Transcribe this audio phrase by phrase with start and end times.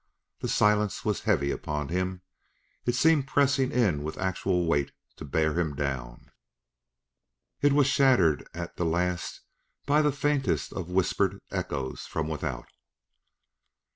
[0.39, 2.23] The silence was heavy upon him;
[2.87, 6.31] it seemed pressing in with actual weight to bear him down.
[7.61, 9.41] It was shattered at the last
[9.85, 12.69] by the faintest of whispered echoes from without.